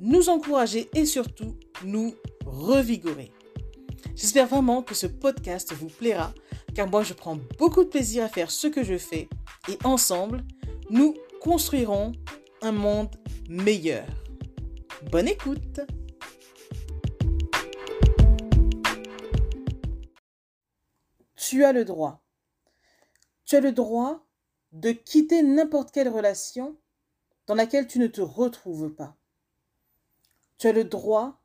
nous 0.00 0.28
encourager 0.28 0.88
et 0.94 1.06
surtout 1.06 1.56
nous 1.84 2.14
revigorer. 2.44 3.32
J'espère 4.14 4.46
vraiment 4.46 4.82
que 4.82 4.94
ce 4.94 5.06
podcast 5.06 5.72
vous 5.72 5.88
plaira 5.88 6.32
car 6.74 6.88
moi 6.88 7.02
je 7.02 7.14
prends 7.14 7.38
beaucoup 7.58 7.84
de 7.84 7.88
plaisir 7.88 8.24
à 8.24 8.28
faire 8.28 8.50
ce 8.50 8.66
que 8.66 8.84
je 8.84 8.98
fais 8.98 9.28
et 9.68 9.78
ensemble, 9.84 10.44
nous 10.90 11.14
construirons 11.40 12.12
un 12.62 12.72
monde 12.72 13.14
meilleur. 13.48 14.06
Bonne 15.10 15.28
écoute 15.28 15.80
Tu 21.36 21.64
as 21.64 21.72
le 21.72 21.84
droit. 21.84 22.24
Tu 23.44 23.56
as 23.56 23.60
le 23.60 23.72
droit 23.72 24.26
de 24.72 24.90
quitter 24.90 25.42
n'importe 25.42 25.92
quelle 25.92 26.08
relation 26.08 26.76
dans 27.46 27.54
laquelle 27.54 27.86
tu 27.86 27.98
ne 28.00 28.08
te 28.08 28.20
retrouves 28.20 28.90
pas. 28.90 29.16
Tu 30.58 30.68
as 30.68 30.72
le 30.72 30.84
droit 30.84 31.40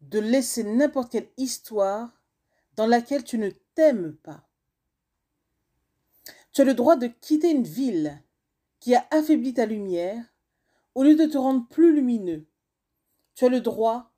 de 0.00 0.18
laisser 0.18 0.64
n'importe 0.64 1.12
quelle 1.12 1.30
histoire 1.36 2.10
dans 2.76 2.86
laquelle 2.86 3.24
tu 3.24 3.38
ne 3.38 3.50
t'aimes 3.74 4.16
pas. 4.16 4.48
Tu 6.52 6.62
as 6.62 6.64
le 6.64 6.74
droit 6.74 6.96
de 6.96 7.06
quitter 7.06 7.50
une 7.50 7.64
ville 7.64 8.22
qui 8.80 8.94
a 8.94 9.06
affaibli 9.10 9.54
ta 9.54 9.66
lumière 9.66 10.24
au 10.94 11.04
lieu 11.04 11.14
de 11.14 11.26
te 11.26 11.38
rendre 11.38 11.66
plus 11.68 11.94
lumineux. 11.94 12.46
Tu 13.34 13.44
as 13.44 13.48
le 13.48 13.60
droit 13.60 14.10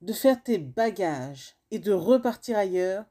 de 0.00 0.12
faire 0.12 0.42
tes 0.42 0.58
bagages 0.58 1.56
et 1.70 1.78
de 1.78 1.92
repartir 1.92 2.56
ailleurs 2.56 3.04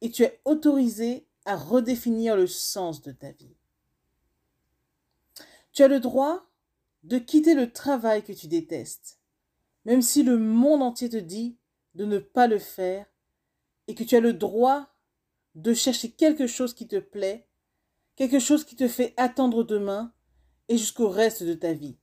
et 0.00 0.10
tu 0.10 0.22
es 0.22 0.40
autorisé 0.44 1.26
à 1.44 1.56
redéfinir 1.56 2.36
le 2.36 2.46
sens 2.46 3.00
de 3.02 3.12
ta 3.12 3.32
vie. 3.32 3.56
Tu 5.72 5.82
as 5.82 5.88
le 5.88 6.00
droit 6.00 6.44
de 7.04 7.18
quitter 7.18 7.54
le 7.54 7.72
travail 7.72 8.22
que 8.22 8.32
tu 8.32 8.48
détestes, 8.48 9.17
même 9.88 10.02
si 10.02 10.22
le 10.22 10.36
monde 10.36 10.82
entier 10.82 11.08
te 11.08 11.16
dit 11.16 11.56
de 11.94 12.04
ne 12.04 12.18
pas 12.18 12.46
le 12.46 12.58
faire 12.58 13.06
et 13.86 13.94
que 13.94 14.04
tu 14.04 14.16
as 14.16 14.20
le 14.20 14.34
droit 14.34 14.94
de 15.54 15.72
chercher 15.72 16.10
quelque 16.10 16.46
chose 16.46 16.74
qui 16.74 16.86
te 16.86 16.98
plaît, 16.98 17.48
quelque 18.14 18.38
chose 18.38 18.66
qui 18.66 18.76
te 18.76 18.86
fait 18.86 19.14
attendre 19.16 19.64
demain 19.64 20.12
et 20.68 20.76
jusqu'au 20.76 21.08
reste 21.08 21.42
de 21.42 21.54
ta 21.54 21.72
vie. 21.72 21.96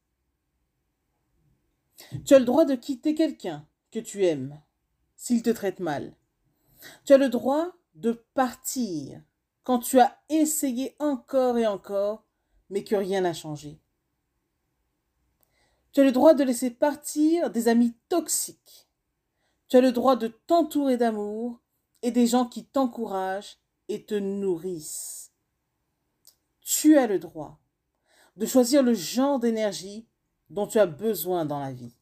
Tu 2.25 2.33
as 2.33 2.39
le 2.39 2.45
droit 2.45 2.65
de 2.65 2.73
quitter 2.73 3.13
quelqu'un 3.13 3.67
que 3.91 3.99
tu 3.99 4.25
aimes 4.25 4.59
s'il 5.15 5.43
te 5.43 5.51
traite 5.51 5.79
mal. 5.79 6.15
Tu 7.05 7.13
as 7.13 7.19
le 7.19 7.29
droit 7.29 7.71
de 7.93 8.13
partir 8.33 9.21
quand 9.61 9.77
tu 9.77 9.99
as 9.99 10.19
essayé 10.29 10.95
encore 10.97 11.59
et 11.59 11.67
encore, 11.67 12.25
mais 12.71 12.83
que 12.83 12.95
rien 12.95 13.21
n'a 13.21 13.33
changé. 13.33 13.79
Tu 15.95 16.01
as 16.01 16.03
le 16.03 16.11
droit 16.11 16.33
de 16.33 16.43
laisser 16.43 16.71
partir 16.71 17.49
des 17.51 17.69
amis 17.69 17.93
toxiques. 18.09 18.89
Tu 19.69 19.77
as 19.77 19.81
le 19.81 19.93
droit 19.93 20.17
de 20.17 20.27
t'entourer 20.27 20.97
d'amour 20.97 21.61
et 22.01 22.11
des 22.11 22.27
gens 22.27 22.47
qui 22.47 22.65
t'encouragent 22.65 23.59
et 23.87 24.03
te 24.03 24.13
nourrissent. 24.13 25.31
Tu 26.59 26.97
as 26.97 27.07
le 27.07 27.17
droit 27.17 27.61
de 28.35 28.45
choisir 28.45 28.83
le 28.83 28.93
genre 28.93 29.39
d'énergie 29.39 30.05
dont 30.49 30.67
tu 30.67 30.79
as 30.79 30.85
besoin 30.85 31.45
dans 31.45 31.61
la 31.61 31.71
vie. 31.71 31.95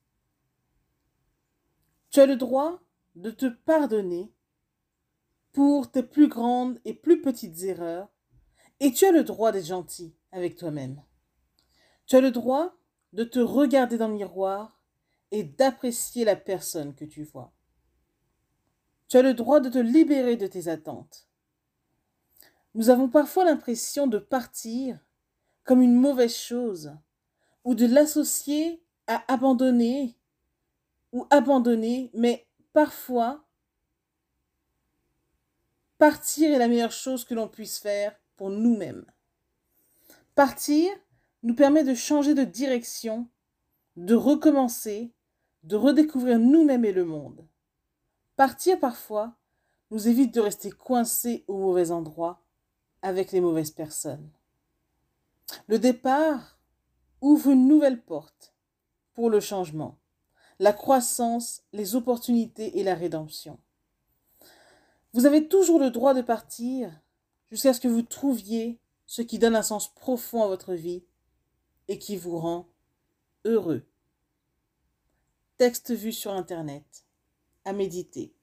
Tu 2.09 2.19
as 2.19 2.25
le 2.25 2.35
droit 2.35 2.81
de 3.13 3.29
te 3.29 3.45
pardonner 3.45 4.33
pour 5.51 5.91
tes 5.91 6.01
plus 6.01 6.29
grandes 6.29 6.79
et 6.83 6.95
plus 6.95 7.21
petites 7.21 7.61
erreurs 7.61 8.09
et 8.79 8.91
tu 8.91 9.05
as 9.05 9.11
le 9.11 9.23
droit 9.23 9.51
d'être 9.51 9.67
gentil 9.67 10.15
avec 10.31 10.55
toi-même. 10.55 10.99
Tu 12.07 12.15
as 12.15 12.21
le 12.21 12.31
droit 12.31 12.75
de 13.13 13.23
te 13.23 13.39
regarder 13.39 13.97
dans 13.97 14.07
le 14.07 14.15
miroir 14.15 14.81
et 15.31 15.43
d'apprécier 15.43 16.25
la 16.25 16.35
personne 16.35 16.93
que 16.93 17.05
tu 17.05 17.23
vois. 17.23 17.53
Tu 19.07 19.17
as 19.17 19.21
le 19.21 19.33
droit 19.33 19.59
de 19.59 19.69
te 19.69 19.77
libérer 19.77 20.35
de 20.35 20.47
tes 20.47 20.67
attentes. 20.67 21.27
Nous 22.75 22.89
avons 22.89 23.07
parfois 23.07 23.45
l'impression 23.45 24.07
de 24.07 24.17
partir 24.17 24.99
comme 25.63 25.81
une 25.81 25.95
mauvaise 25.95 26.35
chose 26.35 26.91
ou 27.63 27.75
de 27.75 27.85
l'associer 27.85 28.83
à 29.07 29.23
abandonner 29.31 30.17
ou 31.11 31.27
abandonner, 31.29 32.09
mais 32.15 32.47
parfois, 32.73 33.45
partir 35.99 36.51
est 36.51 36.57
la 36.57 36.67
meilleure 36.67 36.91
chose 36.91 37.23
que 37.23 37.35
l'on 37.35 37.47
puisse 37.47 37.77
faire 37.77 38.19
pour 38.35 38.49
nous-mêmes. 38.49 39.05
Partir 40.33 40.91
nous 41.43 41.53
permet 41.53 41.83
de 41.83 41.93
changer 41.93 42.33
de 42.33 42.43
direction, 42.43 43.27
de 43.97 44.15
recommencer, 44.15 45.13
de 45.63 45.75
redécouvrir 45.75 46.39
nous-mêmes 46.39 46.85
et 46.85 46.93
le 46.93 47.05
monde. 47.05 47.45
Partir 48.35 48.79
parfois 48.79 49.35
nous 49.91 50.07
évite 50.07 50.33
de 50.33 50.41
rester 50.41 50.71
coincés 50.71 51.43
au 51.47 51.57
mauvais 51.57 51.91
endroit 51.91 52.41
avec 53.01 53.31
les 53.31 53.41
mauvaises 53.41 53.71
personnes. 53.71 54.31
Le 55.67 55.77
départ 55.77 56.57
ouvre 57.21 57.51
une 57.51 57.67
nouvelle 57.67 58.01
porte 58.01 58.53
pour 59.13 59.29
le 59.29 59.39
changement, 59.39 59.99
la 60.59 60.73
croissance, 60.73 61.63
les 61.73 61.95
opportunités 61.95 62.79
et 62.79 62.83
la 62.83 62.95
rédemption. 62.95 63.59
Vous 65.13 65.25
avez 65.25 65.47
toujours 65.47 65.79
le 65.79 65.91
droit 65.91 66.13
de 66.13 66.21
partir 66.21 66.91
jusqu'à 67.51 67.73
ce 67.73 67.79
que 67.79 67.87
vous 67.87 68.01
trouviez 68.01 68.79
ce 69.05 69.21
qui 69.21 69.37
donne 69.37 69.55
un 69.55 69.61
sens 69.61 69.93
profond 69.93 70.41
à 70.41 70.47
votre 70.47 70.73
vie 70.73 71.03
et 71.87 71.97
qui 71.97 72.17
vous 72.17 72.37
rend 72.37 72.67
heureux. 73.45 73.83
Texte 75.57 75.91
vu 75.91 76.11
sur 76.11 76.31
Internet. 76.31 77.05
À 77.65 77.73
méditer. 77.73 78.33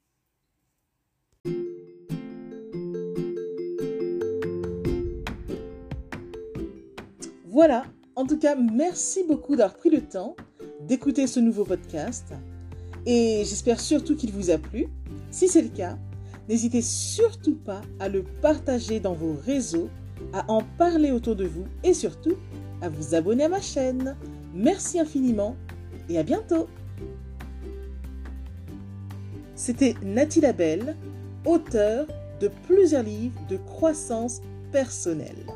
Voilà, 7.46 7.84
en 8.16 8.26
tout 8.26 8.38
cas, 8.38 8.54
merci 8.54 9.24
beaucoup 9.24 9.56
d'avoir 9.56 9.76
pris 9.76 9.90
le 9.90 10.00
temps 10.00 10.36
d'écouter 10.82 11.26
ce 11.26 11.40
nouveau 11.40 11.64
podcast 11.64 12.32
et 13.06 13.42
j'espère 13.44 13.80
surtout 13.80 14.16
qu'il 14.16 14.32
vous 14.32 14.50
a 14.50 14.58
plu. 14.58 14.86
Si 15.30 15.48
c'est 15.48 15.62
le 15.62 15.68
cas, 15.68 15.98
n'hésitez 16.48 16.80
surtout 16.80 17.56
pas 17.56 17.82
à 17.98 18.08
le 18.08 18.24
partager 18.40 19.00
dans 19.00 19.14
vos 19.14 19.34
réseaux, 19.34 19.88
à 20.32 20.50
en 20.50 20.62
parler 20.78 21.10
autour 21.10 21.36
de 21.36 21.44
vous 21.44 21.66
et 21.82 21.92
surtout 21.92 22.36
à 22.82 22.88
vous 22.88 23.14
abonner 23.14 23.44
à 23.44 23.48
ma 23.48 23.60
chaîne. 23.60 24.16
Merci 24.54 24.98
infiniment 24.98 25.56
et 26.08 26.18
à 26.18 26.22
bientôt. 26.22 26.68
C'était 29.54 29.94
Nathalie 30.02 30.40
Labelle, 30.40 30.96
auteure 31.44 32.06
de 32.40 32.48
plusieurs 32.66 33.02
livres 33.02 33.38
de 33.48 33.56
croissance 33.58 34.40
personnelle. 34.72 35.46